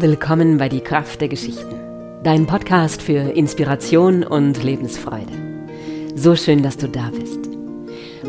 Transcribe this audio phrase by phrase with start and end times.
[0.00, 1.74] Willkommen bei Die Kraft der Geschichten,
[2.22, 5.30] dein Podcast für Inspiration und Lebensfreude.
[6.14, 7.38] So schön, dass du da bist.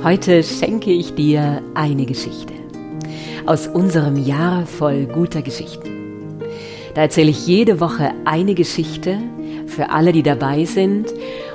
[0.04, 2.52] Heute schenke ich dir eine Geschichte
[3.46, 6.42] aus unserem Jahr voll guter Geschichten.
[6.94, 9.20] Da erzähle ich jede Woche eine Geschichte
[9.68, 11.08] für alle, die dabei sind.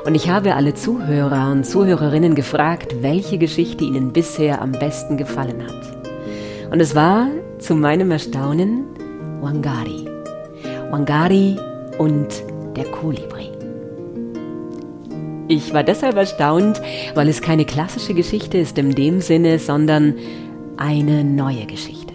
[0.06, 5.62] Und ich habe alle Zuhörer und Zuhörerinnen gefragt, welche Geschichte ihnen bisher am besten gefallen
[5.62, 6.72] hat.
[6.72, 7.28] Und es war
[7.58, 8.84] zu meinem Erstaunen
[9.42, 10.05] Wangari.
[10.90, 11.56] Wangari
[11.98, 12.28] und
[12.76, 13.50] der Kolibri.
[15.48, 16.80] Ich war deshalb erstaunt,
[17.14, 20.14] weil es keine klassische Geschichte ist in dem Sinne, sondern
[20.76, 22.14] eine neue Geschichte.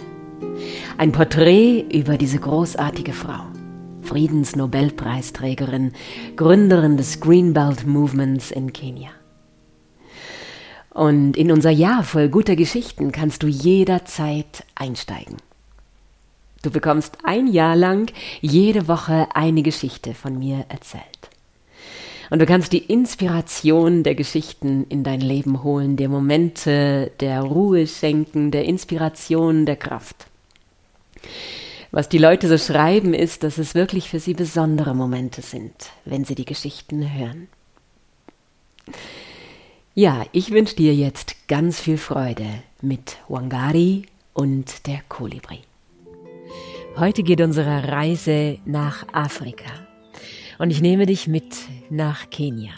[0.97, 3.43] Ein Porträt über diese großartige Frau.
[4.01, 5.93] Friedensnobelpreisträgerin,
[6.35, 9.09] Gründerin des Greenbelt Movements in Kenia.
[10.93, 15.37] Und in unser Jahr voll guter Geschichten kannst du jederzeit einsteigen.
[16.61, 18.11] Du bekommst ein Jahr lang
[18.41, 21.05] jede Woche eine Geschichte von mir erzählt.
[22.29, 27.87] Und du kannst die Inspiration der Geschichten in dein Leben holen, der Momente der Ruhe
[27.87, 30.27] schenken, der Inspiration, der Kraft.
[31.91, 35.73] Was die Leute so schreiben, ist, dass es wirklich für sie besondere Momente sind,
[36.05, 37.49] wenn sie die Geschichten hören.
[39.93, 42.47] Ja, ich wünsche dir jetzt ganz viel Freude
[42.81, 45.59] mit Wangari und der Kolibri.
[46.97, 49.71] Heute geht unsere Reise nach Afrika
[50.59, 51.55] und ich nehme dich mit
[51.89, 52.71] nach Kenia.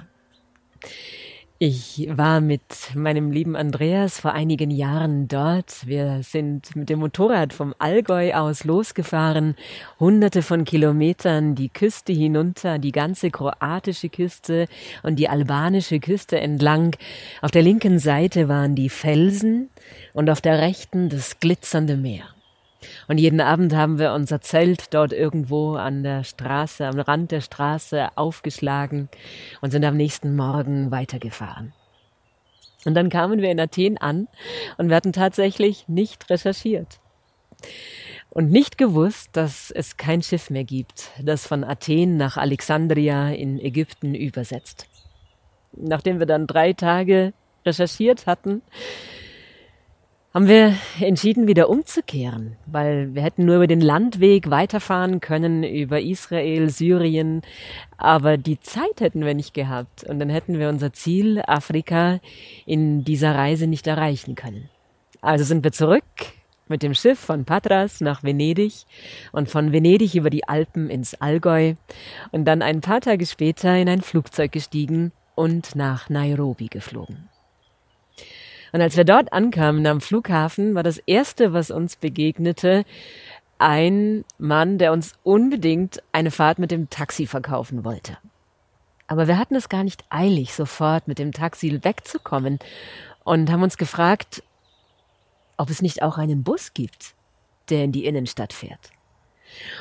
[1.59, 2.61] Ich war mit
[2.93, 5.87] meinem lieben Andreas vor einigen Jahren dort.
[5.87, 9.55] Wir sind mit dem Motorrad vom Allgäu aus losgefahren,
[9.99, 14.67] hunderte von Kilometern die Küste hinunter, die ganze kroatische Küste
[15.03, 16.95] und die albanische Küste entlang.
[17.41, 19.69] Auf der linken Seite waren die Felsen
[20.13, 22.32] und auf der rechten das glitzernde Meer.
[23.07, 27.41] Und jeden Abend haben wir unser Zelt dort irgendwo an der Straße, am Rand der
[27.41, 29.09] Straße aufgeschlagen
[29.61, 31.73] und sind am nächsten Morgen weitergefahren.
[32.85, 34.27] Und dann kamen wir in Athen an
[34.77, 36.99] und wir hatten tatsächlich nicht recherchiert.
[38.29, 43.59] Und nicht gewusst, dass es kein Schiff mehr gibt, das von Athen nach Alexandria in
[43.59, 44.87] Ägypten übersetzt.
[45.71, 47.33] Nachdem wir dann drei Tage
[47.65, 48.61] recherchiert hatten,
[50.33, 56.01] haben wir entschieden, wieder umzukehren, weil wir hätten nur über den Landweg weiterfahren können, über
[56.01, 57.43] Israel, Syrien,
[57.97, 62.19] aber die Zeit hätten wir nicht gehabt und dann hätten wir unser Ziel, Afrika,
[62.65, 64.69] in dieser Reise nicht erreichen können.
[65.21, 66.03] Also sind wir zurück
[66.67, 68.85] mit dem Schiff von Patras nach Venedig
[69.33, 71.75] und von Venedig über die Alpen ins Allgäu
[72.31, 77.29] und dann ein paar Tage später in ein Flugzeug gestiegen und nach Nairobi geflogen.
[78.73, 82.85] Und als wir dort ankamen am Flughafen, war das erste, was uns begegnete,
[83.59, 88.17] ein Mann, der uns unbedingt eine Fahrt mit dem Taxi verkaufen wollte.
[89.07, 92.57] Aber wir hatten es gar nicht eilig, sofort mit dem Taxi wegzukommen
[93.23, 94.41] und haben uns gefragt,
[95.55, 97.13] ob es nicht auch einen Bus gibt,
[97.69, 98.89] der in die Innenstadt fährt.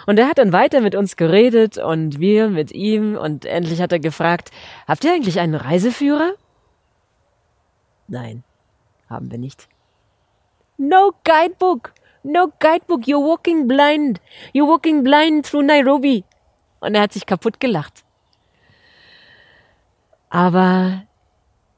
[0.07, 3.91] Und er hat dann weiter mit uns geredet und wir mit ihm und endlich hat
[3.91, 4.51] er gefragt,
[4.87, 6.35] habt ihr eigentlich einen Reiseführer?
[8.07, 8.45] Nein
[9.13, 9.69] haben wir nicht.
[10.79, 11.93] No guidebook!
[12.25, 13.07] No guidebook!
[13.07, 14.21] You're walking blind!
[14.53, 16.25] You're walking blind through Nairobi!
[16.81, 18.05] Und er hat sich kaputt gelacht.
[20.31, 21.05] Aber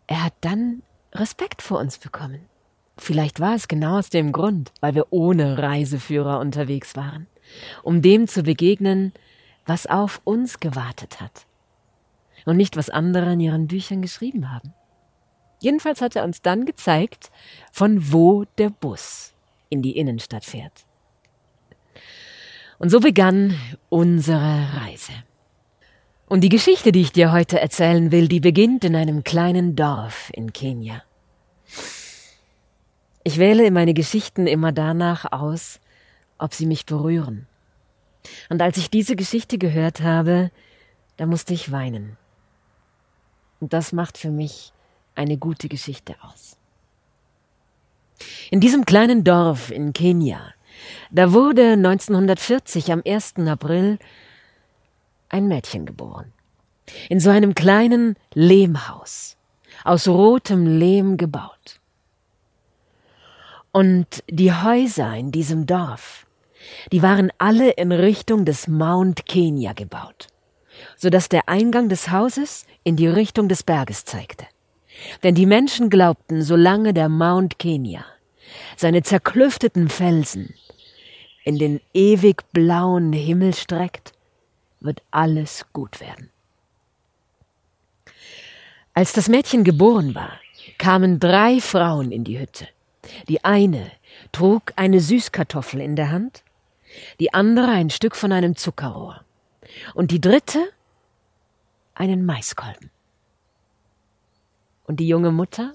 [0.06, 2.48] er hat dann Respekt vor uns bekommen.
[2.96, 7.26] Vielleicht war es genau aus dem Grund, weil wir ohne Reiseführer unterwegs waren,
[7.82, 9.12] um dem zu begegnen,
[9.66, 11.46] was auf uns gewartet hat
[12.44, 14.72] und nicht was andere in ihren Büchern geschrieben haben.
[15.64, 17.30] Jedenfalls hat er uns dann gezeigt,
[17.72, 19.32] von wo der Bus
[19.70, 20.84] in die Innenstadt fährt.
[22.78, 23.58] Und so begann
[23.88, 25.12] unsere Reise.
[26.26, 30.28] Und die Geschichte, die ich dir heute erzählen will, die beginnt in einem kleinen Dorf
[30.34, 31.02] in Kenia.
[33.22, 35.80] Ich wähle meine Geschichten immer danach aus,
[36.36, 37.46] ob sie mich berühren.
[38.50, 40.50] Und als ich diese Geschichte gehört habe,
[41.16, 42.18] da musste ich weinen.
[43.60, 44.73] Und das macht für mich
[45.14, 46.56] eine gute Geschichte aus.
[48.50, 50.54] In diesem kleinen Dorf in Kenia,
[51.10, 53.34] da wurde 1940 am 1.
[53.46, 53.98] April
[55.28, 56.32] ein Mädchen geboren.
[57.08, 59.36] In so einem kleinen Lehmhaus,
[59.84, 61.80] aus rotem Lehm gebaut.
[63.72, 66.26] Und die Häuser in diesem Dorf,
[66.92, 70.28] die waren alle in Richtung des Mount Kenya gebaut,
[70.96, 74.46] so dass der Eingang des Hauses in die Richtung des Berges zeigte.
[75.22, 78.04] Denn die Menschen glaubten, solange der Mount Kenya,
[78.76, 80.54] seine zerklüfteten Felsen,
[81.44, 84.12] in den ewig blauen Himmel streckt,
[84.80, 86.30] wird alles gut werden.
[88.94, 90.40] Als das Mädchen geboren war,
[90.78, 92.68] kamen drei Frauen in die Hütte.
[93.28, 93.90] Die eine
[94.32, 96.42] trug eine Süßkartoffel in der Hand,
[97.20, 99.24] die andere ein Stück von einem Zuckerrohr
[99.94, 100.70] und die dritte
[101.94, 102.90] einen Maiskolben.
[104.84, 105.72] Und die junge Mutter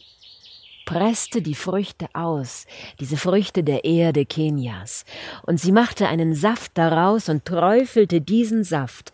[0.86, 2.66] presste die Früchte aus,
[3.00, 5.06] diese Früchte der Erde Kenias,
[5.44, 9.12] und sie machte einen Saft daraus und träufelte diesen Saft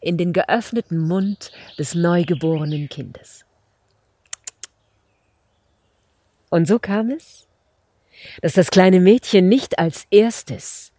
[0.00, 3.44] in den geöffneten Mund des neugeborenen Kindes.
[6.48, 7.48] Und so kam es,
[8.40, 10.92] dass das kleine Mädchen nicht als erstes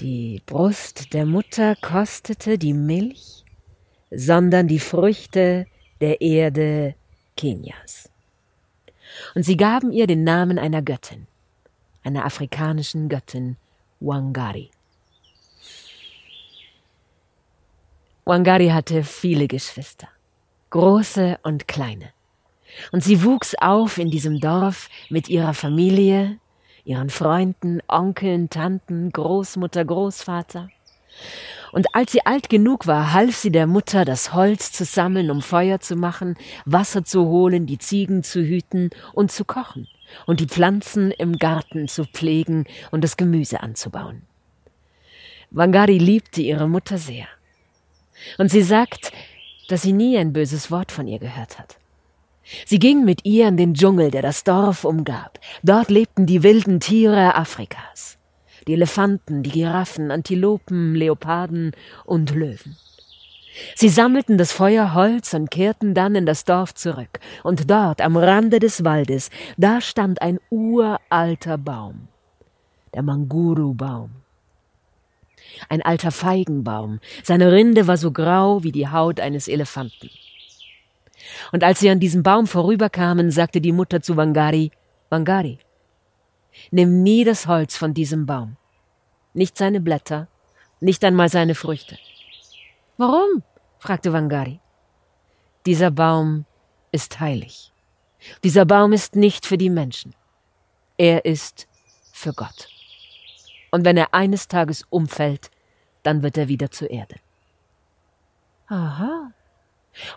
[0.00, 3.44] die Brust der Mutter kostete die Milch,
[4.10, 5.66] sondern die Früchte
[6.00, 6.94] der Erde
[7.36, 8.10] Kenias.
[9.34, 11.26] Und sie gaben ihr den Namen einer Göttin,
[12.02, 13.56] einer afrikanischen Göttin
[14.00, 14.70] Wangari.
[18.24, 20.08] Wangari hatte viele Geschwister,
[20.70, 22.12] große und kleine.
[22.92, 26.38] Und sie wuchs auf in diesem Dorf mit ihrer Familie,
[26.84, 30.68] ihren Freunden, Onkeln, Tanten, Großmutter, Großvater.
[31.72, 35.42] Und als sie alt genug war, half sie der Mutter, das Holz zu sammeln, um
[35.42, 39.88] Feuer zu machen, Wasser zu holen, die Ziegen zu hüten und zu kochen
[40.26, 44.22] und die Pflanzen im Garten zu pflegen und das Gemüse anzubauen.
[45.50, 47.26] Wangari liebte ihre Mutter sehr.
[48.36, 49.12] Und sie sagt,
[49.68, 51.78] dass sie nie ein böses Wort von ihr gehört hat.
[52.66, 55.38] Sie ging mit ihr in den Dschungel, der das Dorf umgab.
[55.62, 58.17] Dort lebten die wilden Tiere Afrikas.
[58.68, 61.72] Die Elefanten, die Giraffen, Antilopen, Leoparden
[62.04, 62.76] und Löwen.
[63.74, 67.18] Sie sammelten das Feuerholz und kehrten dann in das Dorf zurück.
[67.42, 72.08] Und dort, am Rande des Waldes, da stand ein uralter Baum.
[72.94, 74.10] Der Manguru-Baum.
[75.68, 77.00] Ein alter Feigenbaum.
[77.22, 80.10] Seine Rinde war so grau wie die Haut eines Elefanten.
[81.52, 84.70] Und als sie an diesem Baum vorüberkamen, sagte die Mutter zu Wangari,
[85.10, 85.58] Wangari,
[86.70, 88.56] nimm nie das Holz von diesem Baum,
[89.38, 90.28] nicht seine Blätter,
[90.80, 91.96] nicht einmal seine Früchte.
[92.98, 93.42] Warum?
[93.78, 94.60] fragte Wangari.
[95.64, 96.44] Dieser Baum
[96.92, 97.72] ist heilig.
[98.42, 100.14] Dieser Baum ist nicht für die Menschen.
[100.96, 101.68] Er ist
[102.12, 102.68] für Gott.
[103.70, 105.50] Und wenn er eines Tages umfällt,
[106.02, 107.16] dann wird er wieder zur Erde.
[108.66, 109.32] Aha,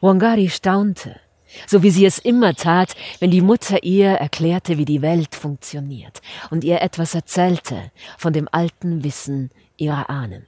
[0.01, 1.19] Wangari staunte,
[1.67, 6.21] so wie sie es immer tat, wenn die Mutter ihr erklärte, wie die Welt funktioniert
[6.49, 10.47] und ihr etwas erzählte von dem alten Wissen ihrer Ahnen.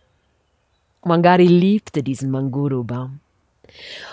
[1.02, 3.20] Wangari liebte diesen Manguru-Baum.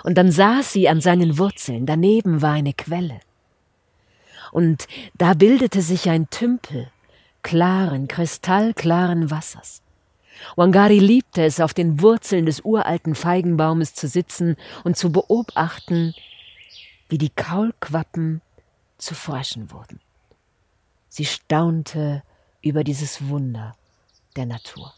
[0.04, 3.20] Und dann saß sie an seinen Wurzeln, daneben war eine Quelle.
[4.52, 6.88] Und da bildete sich ein Tümpel
[7.43, 9.82] klaren, kristallklaren Wassers.
[10.56, 16.14] Wangari liebte es, auf den Wurzeln des uralten Feigenbaumes zu sitzen und zu beobachten,
[17.10, 18.40] wie die Kaulquappen
[18.96, 20.00] zu Fröschen wurden.
[21.08, 22.22] Sie staunte
[22.62, 23.74] über dieses Wunder
[24.36, 24.92] der Natur.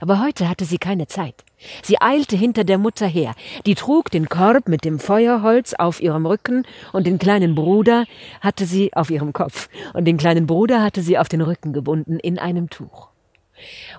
[0.00, 1.44] Aber heute hatte sie keine Zeit.
[1.82, 3.34] Sie eilte hinter der Mutter her,
[3.64, 8.04] die trug den Korb mit dem Feuerholz auf ihrem Rücken und den kleinen Bruder
[8.40, 12.18] hatte sie auf ihrem Kopf und den kleinen Bruder hatte sie auf den Rücken gebunden
[12.18, 13.08] in einem Tuch.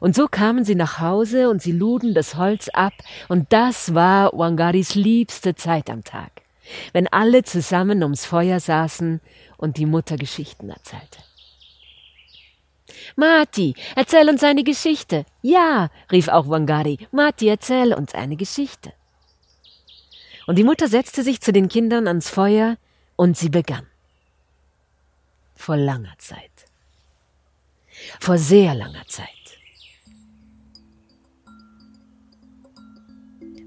[0.02, 2.94] Und so kamen sie nach Hause und sie luden das Holz ab,
[3.30, 6.42] und das war Wangaris liebste Zeit am Tag,
[6.94, 9.22] wenn alle zusammen ums Feuer saßen
[9.58, 11.20] und die Mutter Geschichten erzählte.
[13.16, 15.26] Mati, erzähl uns eine Geschichte.
[15.42, 16.98] Ja, rief auch Wangari.
[17.12, 18.94] Mati, erzähl uns eine Geschichte.
[20.48, 22.78] Und die Mutter setzte sich zu den Kindern ans Feuer
[23.16, 23.88] und sie begann.
[25.56, 26.52] Vor langer Zeit.
[28.20, 29.30] Vor sehr langer Zeit.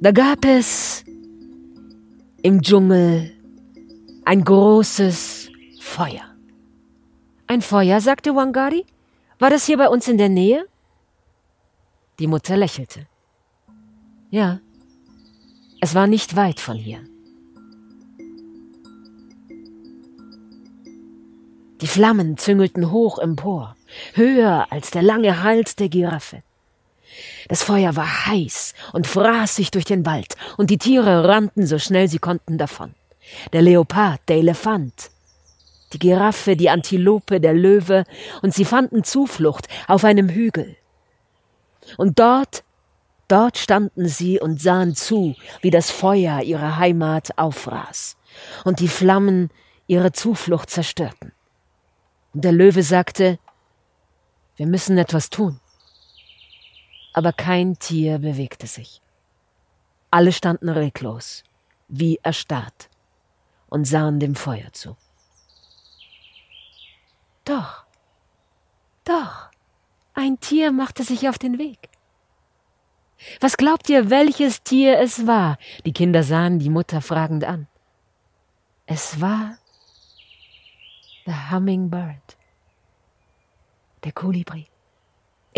[0.00, 1.04] Da gab es
[2.48, 3.30] im Dschungel
[4.24, 5.50] ein großes
[5.80, 6.24] Feuer.
[7.46, 8.86] Ein Feuer, sagte Wangari.
[9.38, 10.64] War das hier bei uns in der Nähe?
[12.18, 13.06] Die Mutter lächelte.
[14.30, 14.60] Ja,
[15.82, 17.00] es war nicht weit von hier.
[21.82, 23.76] Die Flammen züngelten hoch empor,
[24.14, 26.42] höher als der lange Hals der Giraffe.
[27.48, 31.78] Das Feuer war heiß und fraß sich durch den Wald, und die Tiere rannten so
[31.78, 32.94] schnell sie konnten davon.
[33.52, 35.10] Der Leopard, der Elefant,
[35.92, 38.04] die Giraffe, die Antilope, der Löwe,
[38.42, 40.76] und sie fanden Zuflucht auf einem Hügel.
[41.96, 42.64] Und dort,
[43.28, 48.16] dort standen sie und sahen zu, wie das Feuer ihre Heimat auffraß
[48.64, 49.50] und die Flammen
[49.86, 51.32] ihre Zuflucht zerstörten.
[52.34, 53.38] Und der Löwe sagte,
[54.56, 55.60] Wir müssen etwas tun.
[57.12, 59.00] Aber kein Tier bewegte sich.
[60.10, 61.42] Alle standen reglos,
[61.88, 62.88] wie erstarrt,
[63.68, 64.96] und sahen dem Feuer zu.
[67.44, 67.84] Doch,
[69.04, 69.50] doch,
[70.14, 71.88] ein Tier machte sich auf den Weg.
[73.40, 75.58] Was glaubt ihr, welches Tier es war?
[75.84, 77.66] Die Kinder sahen die Mutter fragend an.
[78.86, 79.58] Es war
[81.26, 82.36] the Hummingbird,
[84.04, 84.66] der Kolibri.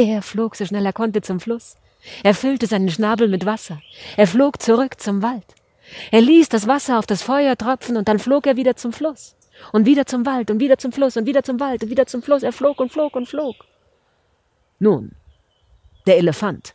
[0.00, 1.76] Er flog so schnell er konnte zum Fluss.
[2.22, 3.82] Er füllte seinen Schnabel mit Wasser.
[4.16, 5.44] Er flog zurück zum Wald.
[6.10, 9.36] Er ließ das Wasser auf das Feuer tropfen und dann flog er wieder zum Fluss.
[9.72, 12.22] Und wieder zum Wald und wieder zum Fluss und wieder zum Wald und wieder zum
[12.22, 12.42] Fluss.
[12.42, 13.56] Er flog und flog und flog.
[14.78, 15.12] Nun,
[16.06, 16.74] der Elefant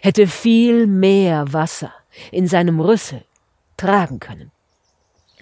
[0.00, 1.92] hätte viel mehr Wasser
[2.30, 3.22] in seinem Rüssel
[3.76, 4.50] tragen können.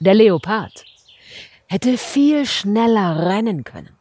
[0.01, 0.85] Der Leopard
[1.69, 3.97] hätte viel schneller rennen können.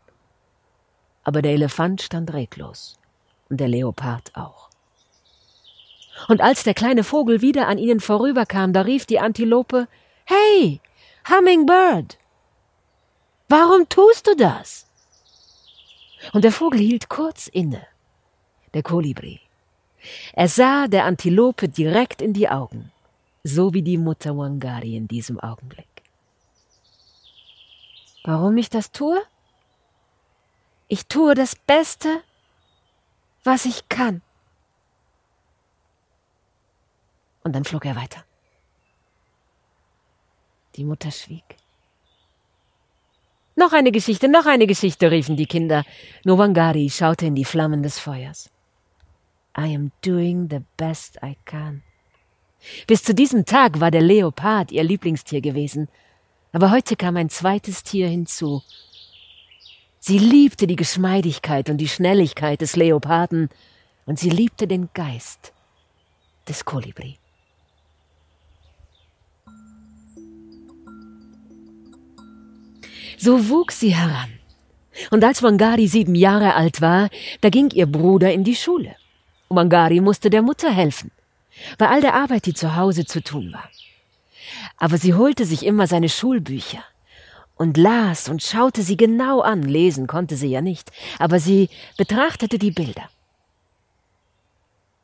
[1.24, 2.99] Aber der Elefant stand reglos
[3.50, 4.70] und der Leopard auch.
[6.28, 9.88] Und als der kleine Vogel wieder an ihnen vorüberkam, da rief die Antilope
[10.26, 10.82] Hey,
[11.30, 12.18] Hummingbird,
[13.48, 14.86] warum tust du das?
[16.34, 17.86] Und der Vogel hielt kurz inne,
[18.74, 19.40] der Kolibri.
[20.34, 22.92] Er sah der Antilope direkt in die Augen,
[23.44, 25.88] so wie die Mutter Wangari in diesem Augenblick.
[28.24, 29.22] Warum ich das tue?
[30.88, 32.22] Ich tue das Beste,
[33.50, 34.22] was ich kann.
[37.44, 38.24] Und dann flog er weiter.
[40.76, 41.58] Die Mutter schwieg.
[43.56, 45.84] Noch eine Geschichte, noch eine Geschichte, riefen die Kinder.
[46.24, 48.50] Nowangari schaute in die Flammen des Feuers.
[49.58, 51.84] I am doing the best I can.
[52.88, 55.90] Bis zu diesem Tag war der Leopard ihr Lieblingstier gewesen,
[56.54, 58.62] aber heute kam ein zweites Tier hinzu.
[60.00, 63.50] Sie liebte die Geschmeidigkeit und die Schnelligkeit des Leoparden
[64.06, 65.54] und sie liebte den Geist
[66.48, 67.18] des Kolibri.
[73.18, 74.30] So wuchs sie heran.
[75.12, 77.10] Und als Wangari sieben Jahre alt war,
[77.42, 78.96] da ging ihr Bruder in die Schule.
[79.50, 81.12] Wangari musste der Mutter helfen,
[81.78, 83.70] bei all der Arbeit, die zu Hause zu tun war.
[84.78, 86.84] Aber sie holte sich immer seine Schulbücher
[87.60, 89.62] und las und schaute sie genau an.
[89.62, 93.10] Lesen konnte sie ja nicht, aber sie betrachtete die Bilder.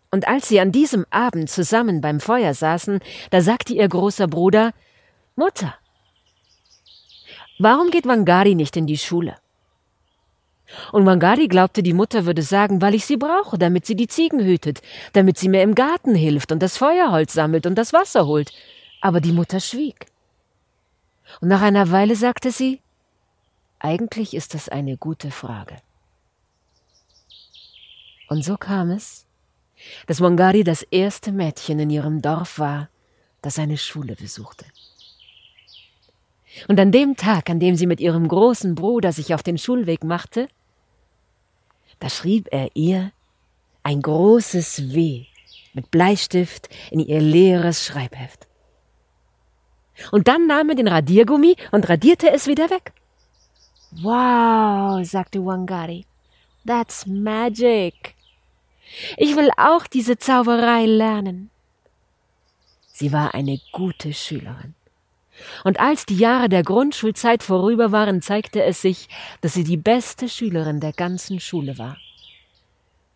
[0.10, 4.72] Und als sie an diesem Abend zusammen beim Feuer saßen, da sagte ihr großer Bruder
[5.36, 5.76] Mutter,
[7.60, 9.36] warum geht Wangari nicht in die Schule?
[10.94, 14.40] Und Wangari glaubte, die Mutter würde sagen, weil ich sie brauche, damit sie die Ziegen
[14.40, 14.82] hütet,
[15.12, 18.52] damit sie mir im Garten hilft und das Feuerholz sammelt und das Wasser holt.
[19.02, 20.08] Aber die Mutter schwieg.
[21.42, 22.82] Und nach einer Weile sagte sie,
[23.80, 25.78] eigentlich ist das eine gute Frage.
[28.28, 29.26] Und so kam es,
[30.08, 32.90] dass Wangari das erste Mädchen in ihrem Dorf war,
[33.42, 34.66] das eine Schule besuchte.
[36.68, 40.04] Und an dem Tag, an dem sie mit ihrem großen Bruder sich auf den Schulweg
[40.04, 40.48] machte,
[42.00, 43.12] da schrieb er ihr
[43.84, 45.26] ein großes W
[45.74, 48.48] mit Bleistift in ihr leeres Schreibheft.
[50.12, 52.94] Und dann nahm er den Radiergummi und radierte es wieder weg.
[53.92, 56.06] Wow, sagte Wangari,
[56.66, 58.16] that's magic.
[59.18, 61.50] Ich will auch diese Zauberei lernen.
[62.92, 64.74] Sie war eine gute Schülerin.
[65.64, 69.10] Und als die Jahre der Grundschulzeit vorüber waren, zeigte es sich,
[69.42, 71.98] dass sie die beste Schülerin der ganzen Schule war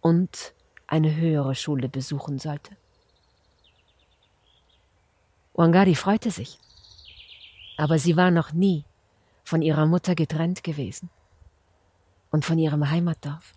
[0.02, 0.54] und
[0.88, 2.76] eine höhere Schule besuchen sollte.
[5.54, 6.58] Wangari freute sich,
[7.80, 8.86] aber sie war noch nie
[9.44, 11.10] von ihrer Mutter getrennt gewesen
[12.32, 13.54] und von ihrem Heimatdorf.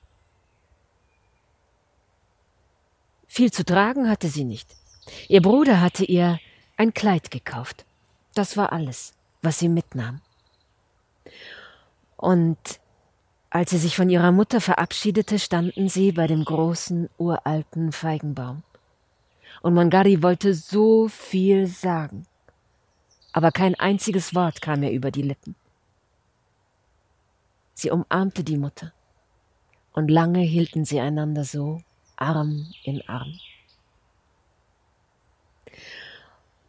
[3.27, 4.75] Viel zu tragen hatte sie nicht.
[5.29, 6.39] Ihr Bruder hatte ihr
[6.77, 7.85] ein Kleid gekauft
[8.35, 10.21] das war alles, was sie mitnahm.
[12.17, 12.59] Und
[13.51, 18.63] als sie sich von ihrer Mutter verabschiedete, standen sie bei dem großen, uralten Feigenbaum.
[19.61, 22.27] Und Mangari wollte so viel sagen,
[23.33, 25.55] aber kein einziges Wort kam ihr über die Lippen.
[27.75, 28.93] Sie umarmte die Mutter,
[29.93, 31.83] und lange hielten sie einander so,
[32.17, 33.39] Arm in Arm.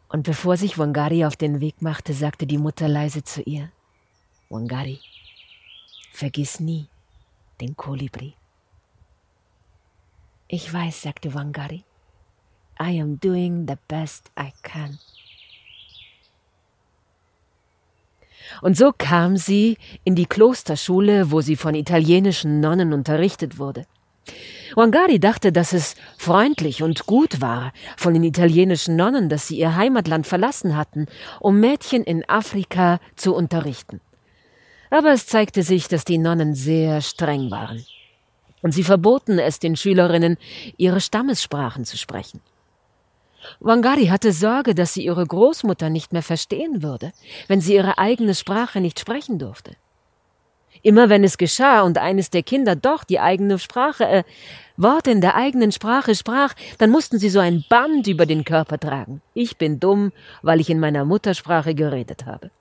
[0.10, 3.72] Und bevor sich Wangari auf den Weg machte, sagte die Mutter leise zu ihr,
[4.50, 5.00] Wangari,
[6.12, 6.88] vergiss nie
[7.60, 8.36] den Kolibri.
[10.48, 11.84] Ich weiß, sagte Wangari,
[12.79, 15.00] I am doing the best I can.
[18.62, 23.85] Und so kam sie in die Klosterschule, wo sie von italienischen Nonnen unterrichtet wurde.
[24.75, 29.75] Wangari dachte, dass es freundlich und gut war von den italienischen Nonnen, dass sie ihr
[29.75, 31.07] Heimatland verlassen hatten,
[31.39, 34.01] um Mädchen in Afrika zu unterrichten.
[34.89, 37.85] Aber es zeigte sich, dass die Nonnen sehr streng waren.
[38.62, 40.38] Und sie verboten es den Schülerinnen,
[40.77, 42.41] ihre Stammessprachen zu sprechen.
[43.59, 47.12] Wangari hatte Sorge, dass sie ihre Großmutter nicht mehr verstehen würde,
[47.47, 49.75] wenn sie ihre eigene Sprache nicht sprechen durfte.
[50.81, 54.23] Immer wenn es geschah und eines der Kinder doch die eigene Sprache, äh,
[54.75, 58.77] Worte in der eigenen Sprache sprach, dann mussten sie so ein Band über den Körper
[58.77, 59.21] tragen.
[59.33, 62.51] Ich bin dumm, weil ich in meiner Muttersprache geredet habe.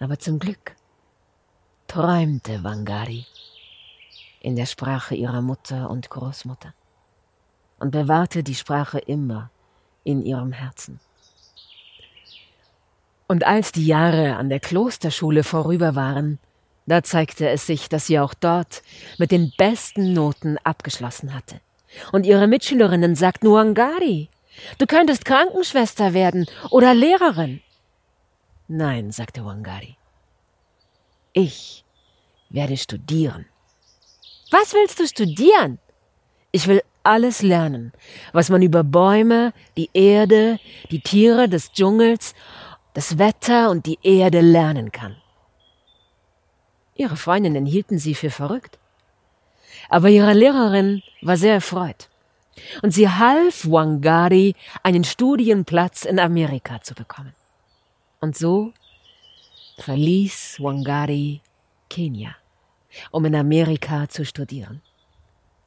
[0.00, 0.74] Aber zum Glück
[1.86, 3.26] träumte Wangari
[4.40, 6.74] in der Sprache ihrer Mutter und Großmutter
[7.82, 9.50] und bewahrte die Sprache immer
[10.04, 11.00] in ihrem Herzen.
[13.26, 16.38] Und als die Jahre an der Klosterschule vorüber waren,
[16.86, 18.82] da zeigte es sich, dass sie auch dort
[19.18, 21.60] mit den besten Noten abgeschlossen hatte.
[22.12, 24.28] Und ihre Mitschülerinnen sagten Wangari,
[24.78, 27.62] du könntest Krankenschwester werden oder Lehrerin.
[28.68, 29.96] Nein, sagte Wangari.
[31.32, 31.84] Ich
[32.48, 33.46] werde studieren.
[34.52, 35.80] Was willst du studieren?
[36.52, 37.92] Ich will alles lernen,
[38.32, 40.58] was man über Bäume, die Erde,
[40.90, 42.34] die Tiere des Dschungels,
[42.94, 45.16] das Wetter und die Erde lernen kann.
[46.94, 48.78] Ihre Freundinnen hielten sie für verrückt.
[49.88, 52.08] Aber ihre Lehrerin war sehr erfreut.
[52.82, 57.34] Und sie half Wangari, einen Studienplatz in Amerika zu bekommen.
[58.20, 58.72] Und so
[59.78, 61.40] verließ Wangari
[61.88, 62.36] Kenia,
[63.10, 64.82] um in Amerika zu studieren.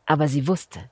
[0.06, 0.90] Aber sie wusste,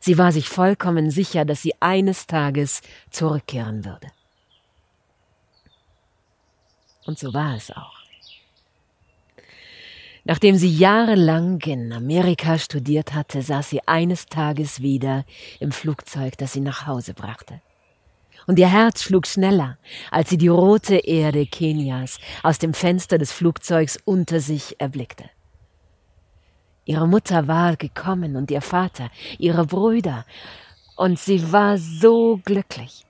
[0.00, 4.08] sie war sich vollkommen sicher, dass sie eines Tages zurückkehren würde.
[7.06, 7.98] Und so war es auch.
[10.24, 15.24] Nachdem sie jahrelang in Amerika studiert hatte, saß sie eines Tages wieder
[15.58, 17.62] im Flugzeug, das sie nach Hause brachte.
[18.46, 19.78] Und ihr Herz schlug schneller,
[20.10, 25.30] als sie die rote Erde Kenias aus dem Fenster des Flugzeugs unter sich erblickte.
[26.88, 30.24] Ihre Mutter war gekommen und ihr Vater, ihre Brüder,
[30.96, 33.04] und sie war so glücklich.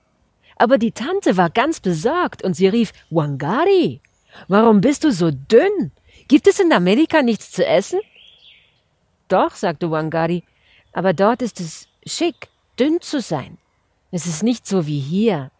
[0.57, 4.01] Aber die Tante war ganz besorgt und sie rief Wangari,
[4.49, 5.93] warum bist du so dünn?
[6.27, 8.01] Gibt es in Amerika nichts zu essen?
[9.29, 10.43] Doch, sagte Wangari,
[10.91, 13.57] aber dort ist es schick, dünn zu sein.
[14.11, 15.51] Es ist nicht so wie hier,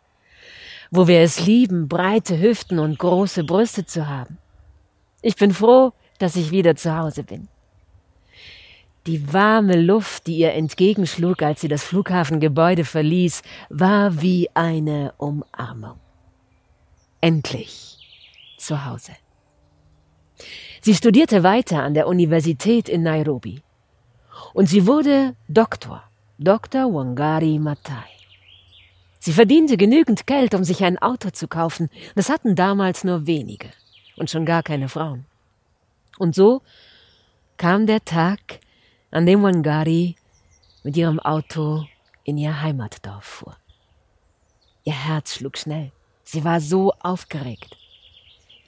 [0.91, 4.39] wo wir es lieben, breite Hüften und große Brüste zu haben.
[5.21, 7.47] Ich bin froh, dass ich wieder zu Hause bin.
[9.09, 15.99] Die warme Luft, die ihr entgegenschlug, als sie das Flughafengebäude verließ, war wie eine Umarmung.
[17.19, 17.97] Endlich
[18.59, 19.13] zu Hause.
[20.81, 23.63] Sie studierte weiter an der Universität in Nairobi.
[24.53, 26.03] Und sie wurde Doktor,
[26.37, 26.93] Dr.
[26.93, 28.05] Wangari Matai.
[29.17, 31.89] Sie verdiente genügend Geld, um sich ein Auto zu kaufen.
[32.13, 33.69] Das hatten damals nur wenige
[34.17, 35.25] und schon gar keine Frauen.
[36.19, 36.61] Und so
[37.57, 38.59] kam der Tag,
[39.11, 40.15] an dem Wangari
[40.83, 41.85] mit ihrem Auto
[42.23, 43.57] in ihr Heimatdorf fuhr.
[44.83, 45.91] Ihr Herz schlug schnell.
[46.23, 47.79] Sie war so aufgeregt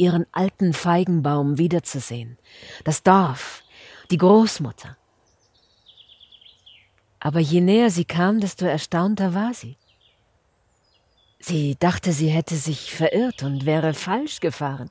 [0.01, 2.39] ihren alten Feigenbaum wiederzusehen,
[2.83, 3.63] das Dorf,
[4.09, 4.97] die Großmutter.
[7.19, 9.77] Aber je näher sie kam, desto erstaunter war sie.
[11.39, 14.89] Sie dachte, sie hätte sich verirrt und wäre falsch gefahren.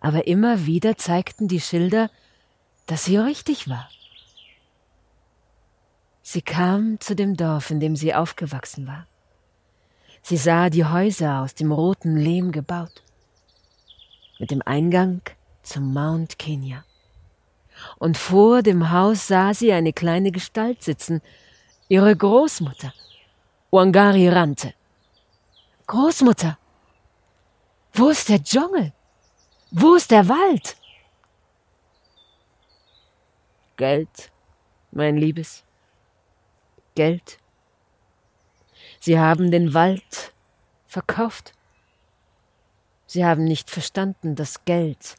[0.00, 2.10] Aber immer wieder zeigten die Schilder,
[2.86, 3.88] dass sie richtig war.
[6.22, 9.06] Sie kam zu dem Dorf, in dem sie aufgewachsen war.
[10.22, 13.02] Sie sah die Häuser aus dem roten Lehm gebaut
[14.38, 15.20] mit dem Eingang
[15.62, 16.84] zum Mount Kenya.
[17.98, 21.22] Und vor dem Haus sah sie eine kleine Gestalt sitzen,
[21.88, 22.92] ihre Großmutter.
[23.70, 24.74] Wangari rannte.
[25.86, 26.58] Großmutter,
[27.94, 28.92] wo ist der Dschungel?
[29.70, 30.76] Wo ist der Wald?
[33.76, 34.30] Geld,
[34.90, 35.64] mein Liebes.
[36.94, 37.38] Geld.
[39.00, 40.32] Sie haben den Wald
[40.86, 41.52] verkauft.
[43.06, 45.16] Sie haben nicht verstanden, dass Geld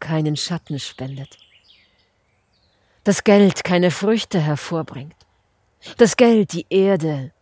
[0.00, 1.38] keinen Schatten spendet,
[3.04, 5.16] dass Geld keine Früchte hervorbringt,
[5.96, 7.32] dass Geld die Erde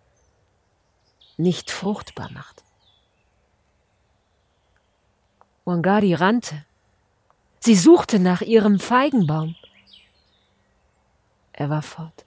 [1.36, 2.62] nicht fruchtbar macht.
[5.64, 6.64] Wangari rannte.
[7.60, 9.56] Sie suchte nach ihrem Feigenbaum.
[11.56, 12.24] Er war fort.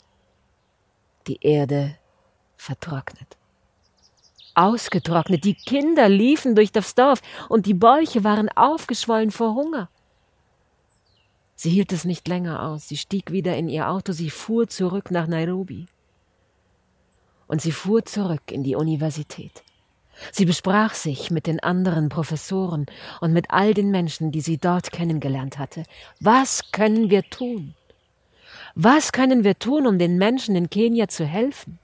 [1.28, 1.98] Die Erde
[2.56, 3.38] vertrocknet.
[4.56, 9.88] ausgetrocknet, die Kinder liefen durch das Dorf und die Bäuche waren aufgeschwollen vor Hunger.
[11.56, 15.12] Sie hielt es nicht länger aus, sie stieg wieder in ihr Auto, sie fuhr zurück
[15.12, 15.86] nach Nairobi.
[17.48, 19.64] Und sie fuhr zurück in die Universität.
[20.32, 22.88] Sie besprach sich mit den anderen Professoren
[23.22, 25.84] und mit all den Menschen, die sie dort kennengelernt hatte.
[26.20, 27.76] Was können wir tun?
[28.80, 31.80] Was können wir tun, um den Menschen in Kenia zu helfen?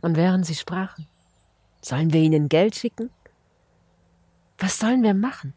[0.00, 1.06] Und während sie sprachen,
[1.80, 3.08] sollen wir ihnen Geld schicken?
[4.58, 5.54] Was sollen wir machen?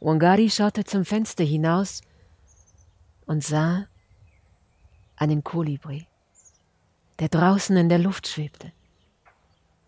[0.00, 2.00] Wangari schaute zum Fenster hinaus
[3.24, 3.86] und sah
[5.14, 6.08] einen Kolibri,
[7.20, 8.72] der draußen in der Luft schwebte.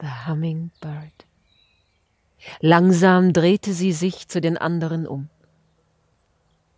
[0.01, 1.27] The Hummingbird.
[2.61, 5.32] Langsam drehte sie sich zu den anderen um.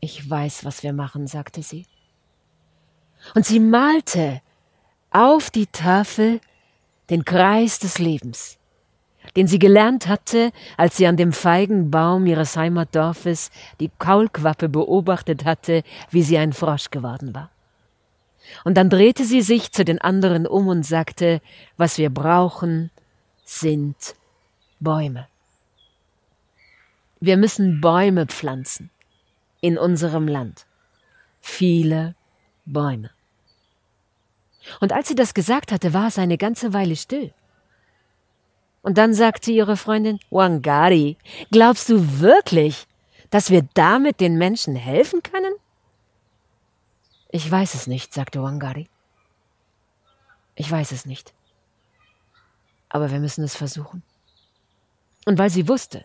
[0.05, 1.87] Ich weiß, was wir machen, sagte sie.
[3.35, 4.43] Und sie malte
[5.11, 6.43] auf die Tafel
[7.09, 8.59] den Kreis des Lebens,
[9.35, 15.83] den sie gelernt hatte, als sie an dem Feigenbaum ihres Heimatdorfes die Kaulquappe beobachtet hatte,
[16.11, 17.51] wie sie ein Frosch geworden war.
[18.62, 21.40] Und dann drehte sie sich zu den anderen um und sagte,
[21.79, 22.90] was wir brauchen,
[23.43, 23.97] sind
[24.81, 25.29] Bäume.
[27.21, 28.90] Wir müssen Bäume pflanzen
[29.64, 30.66] in unserem Land.
[31.40, 32.14] Viele
[32.66, 33.11] Bäume.
[34.81, 37.33] Und als sie das gesagt hatte, war es eine ganze Weile still.
[38.83, 41.16] Und dann sagte ihre Freundin, Wangari,
[41.50, 42.87] glaubst du wirklich,
[43.31, 45.55] dass wir damit den Menschen helfen können?
[47.31, 48.90] Ich weiß es nicht, sagte Wangari.
[50.57, 51.33] Ich weiß es nicht.
[52.90, 54.03] Aber wir müssen es versuchen.
[55.24, 56.05] Und weil sie wusste,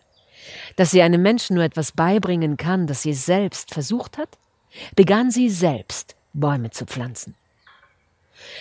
[0.76, 4.38] dass sie einem Menschen nur etwas beibringen kann, das sie selbst versucht hat,
[4.94, 7.34] begann sie selbst Bäume zu pflanzen.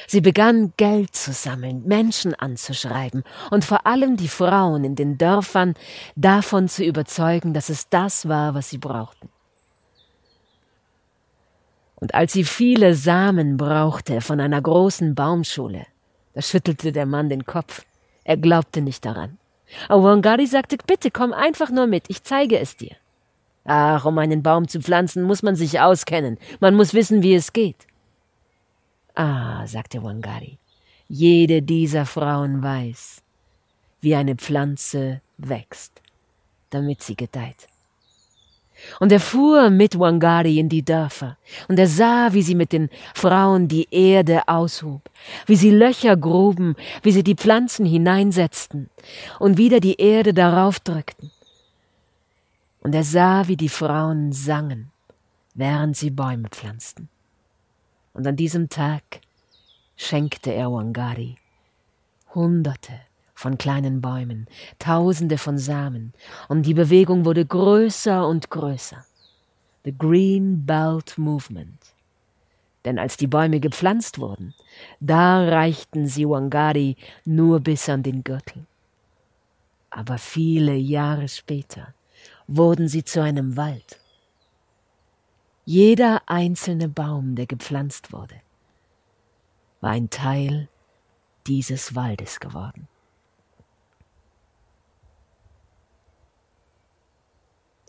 [0.07, 5.73] Sie begann Geld zu sammeln, Menschen anzuschreiben und vor allem die Frauen in den Dörfern
[6.15, 9.29] davon zu überzeugen, dass es das war, was sie brauchten.
[11.95, 15.85] Und als sie viele Samen brauchte von einer großen Baumschule,
[16.33, 17.85] da schüttelte der Mann den Kopf.
[18.23, 19.38] Er glaubte nicht daran.
[19.87, 22.95] Awangari sagte, bitte komm einfach nur mit, ich zeige es dir.
[23.65, 27.53] Ach, um einen Baum zu pflanzen, muss man sich auskennen, man muss wissen, wie es
[27.53, 27.87] geht.
[29.15, 30.57] Ah, sagte Wangari,
[31.07, 33.21] jede dieser Frauen weiß,
[34.01, 36.01] wie eine Pflanze wächst,
[36.69, 37.68] damit sie gedeiht.
[38.99, 41.37] Und er fuhr mit Wangari in die Dörfer,
[41.67, 45.09] und er sah, wie sie mit den Frauen die Erde aushob,
[45.45, 48.89] wie sie Löcher gruben, wie sie die Pflanzen hineinsetzten
[49.39, 51.31] und wieder die Erde darauf drückten.
[52.81, 54.91] Und er sah, wie die Frauen sangen,
[55.53, 57.09] während sie Bäume pflanzten.
[58.13, 59.21] Und an diesem Tag
[59.97, 61.37] schenkte er Wangari
[62.33, 63.08] Hunderte
[63.39, 64.47] von kleinen Bäumen,
[64.79, 66.13] Tausende von Samen,
[66.49, 69.05] und die Bewegung wurde größer und größer.
[69.85, 71.79] The Green Belt Movement.
[72.83, 74.53] Denn als die Bäume gepflanzt wurden,
[74.99, 78.65] da reichten sie Wangari nur bis an den Gürtel.
[79.89, 81.93] Aber viele Jahre später
[82.45, 84.01] wurden sie zu einem Wald.
[85.63, 88.35] Jeder einzelne Baum, der gepflanzt wurde,
[89.79, 90.67] war ein Teil
[91.47, 92.89] dieses Waldes geworden.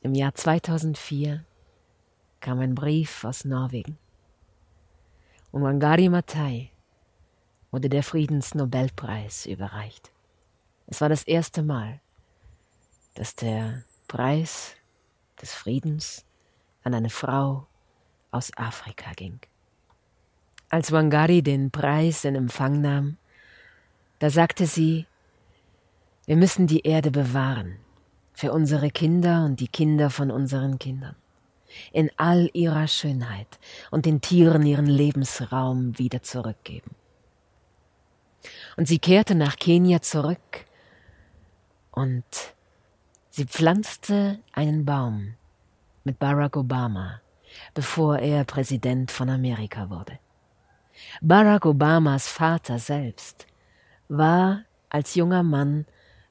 [0.02, 1.44] Im Jahr 2004
[2.40, 3.98] kam ein Brief aus Norwegen.
[5.52, 6.70] Und Wangari Maathai
[7.70, 10.10] wurde der Friedensnobelpreis überreicht.
[10.86, 12.00] Es war das erste Mal,
[13.14, 14.74] dass der Preis
[15.42, 16.24] des Friedens
[16.82, 17.66] an eine Frau
[18.30, 19.38] aus Afrika ging.
[20.70, 23.18] Als Wangari den Preis in Empfang nahm,
[24.18, 25.06] da sagte sie,
[26.24, 27.76] wir müssen die Erde bewahren
[28.40, 31.14] für unsere Kinder und die Kinder von unseren Kindern,
[31.92, 33.58] in all ihrer Schönheit
[33.90, 36.92] und den Tieren ihren Lebensraum wieder zurückgeben.
[38.78, 40.64] Und sie kehrte nach Kenia zurück
[41.90, 42.24] und
[43.28, 45.34] sie pflanzte einen Baum
[46.04, 47.20] mit Barack Obama
[47.74, 50.18] bevor er Präsident von Amerika wurde.
[51.20, 53.46] Barack Obamas Vater selbst
[54.08, 55.86] war als junger Mann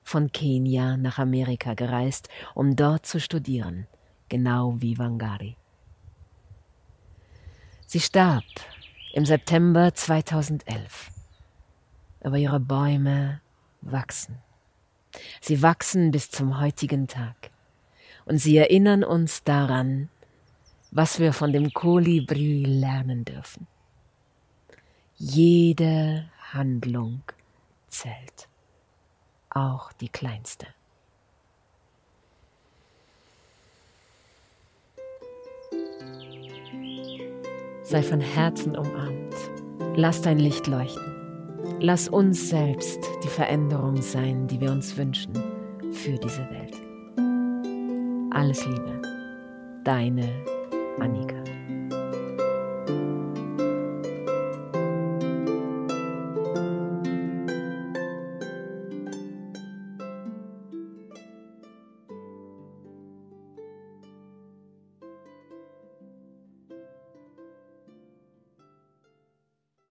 [0.09, 3.85] von Kenia nach Amerika gereist, um dort zu studieren,
[4.27, 5.55] genau wie Wangari.
[7.85, 8.43] Sie starb
[9.13, 11.11] im September 2011.
[12.23, 13.39] Aber ihre Bäume
[13.81, 14.39] wachsen.
[15.41, 17.51] Sie wachsen bis zum heutigen Tag.
[18.25, 20.09] Und sie erinnern uns daran,
[20.89, 23.67] was wir von dem Kolibri lernen dürfen.
[25.17, 27.21] Jede Handlung
[27.89, 28.48] zählt,
[29.49, 30.67] auch die kleinste.
[37.83, 39.35] Sei von Herzen umarmt.
[39.95, 41.09] Lass dein Licht leuchten.
[41.79, 45.33] Lass uns selbst die Veränderung sein, die wir uns wünschen
[45.91, 46.75] für diese Welt.
[48.31, 49.01] Alles Liebe,
[49.83, 50.29] deine
[50.99, 51.48] Annika.